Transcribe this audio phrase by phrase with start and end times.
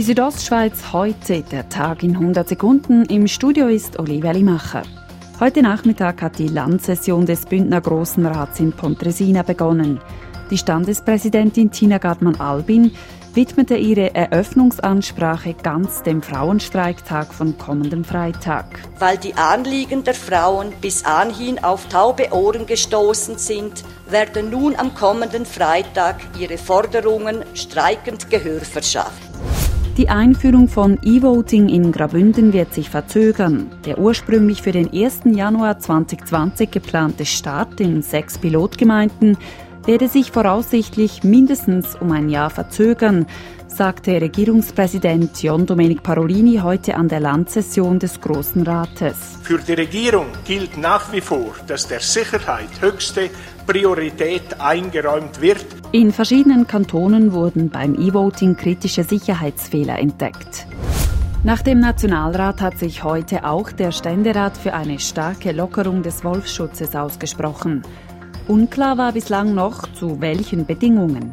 [0.00, 3.04] Die Südostschweiz heute, der Tag in 100 Sekunden.
[3.04, 4.82] Im Studio ist Olivia Limacher.
[5.38, 10.00] Heute Nachmittag hat die Landsession des Bündner Grossen Rats in Pontresina begonnen.
[10.50, 12.92] Die Standespräsidentin Tina Gartmann-Albin
[13.34, 18.64] widmete ihre Eröffnungsansprache ganz dem Frauenstreiktag von kommendem Freitag.
[18.98, 24.94] Weil die Anliegen der Frauen bis anhin auf taube Ohren gestoßen sind, werden nun am
[24.94, 29.29] kommenden Freitag ihre Forderungen streikend Gehör verschafft.
[29.96, 33.70] Die Einführung von E-Voting in Grabünden wird sich verzögern.
[33.84, 35.22] Der ursprünglich für den 1.
[35.24, 39.36] Januar 2020 geplante Start in sechs Pilotgemeinden
[39.84, 43.26] werde sich voraussichtlich mindestens um ein Jahr verzögern,
[43.70, 49.38] sagte Regierungspräsident John Domenic Parolini heute an der Landsession des Großen Rates.
[49.42, 53.30] Für die Regierung gilt nach wie vor, dass der Sicherheit höchste
[53.66, 55.64] Priorität eingeräumt wird.
[55.92, 60.66] In verschiedenen Kantonen wurden beim E-Voting kritische Sicherheitsfehler entdeckt.
[61.42, 66.94] Nach dem Nationalrat hat sich heute auch der Ständerat für eine starke Lockerung des Wolfsschutzes
[66.94, 67.82] ausgesprochen.
[68.46, 71.32] Unklar war bislang noch, zu welchen Bedingungen.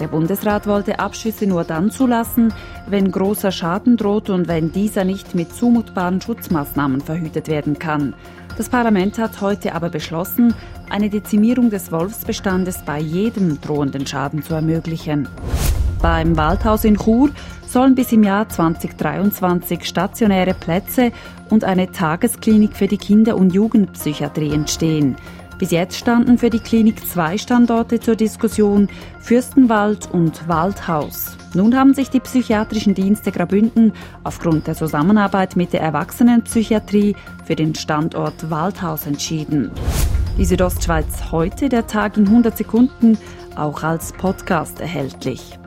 [0.00, 2.52] Der Bundesrat wollte Abschüsse nur dann zulassen,
[2.86, 8.14] wenn großer Schaden droht und wenn dieser nicht mit zumutbaren Schutzmaßnahmen verhütet werden kann.
[8.58, 10.54] Das Parlament hat heute aber beschlossen,
[10.90, 15.28] eine Dezimierung des Wolfsbestandes bei jedem drohenden Schaden zu ermöglichen.
[16.02, 17.30] Beim Waldhaus in Chur
[17.66, 21.10] sollen bis im Jahr 2023 stationäre Plätze
[21.50, 25.16] und eine Tagesklinik für die Kinder- und Jugendpsychiatrie entstehen.
[25.58, 28.88] Bis jetzt standen für die Klinik zwei Standorte zur Diskussion,
[29.20, 31.36] Fürstenwald und Waldhaus.
[31.54, 37.74] Nun haben sich die psychiatrischen Dienste Grabünden aufgrund der Zusammenarbeit mit der Erwachsenenpsychiatrie für den
[37.74, 39.70] Standort Waldhaus entschieden.
[40.36, 43.16] Die Südostschweiz heute, der Tag in 100 Sekunden,
[43.54, 45.58] auch als Podcast erhältlich.